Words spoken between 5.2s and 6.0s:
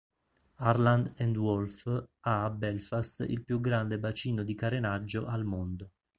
al mondo.